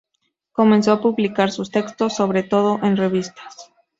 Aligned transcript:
Comenzó 0.51 0.93
a 0.93 0.99
publicar 0.99 1.51
sus 1.51 1.69
textos, 1.69 2.15
sobre 2.15 2.41
todo 2.41 2.79
en 2.81 2.97
revistas. 2.97 3.71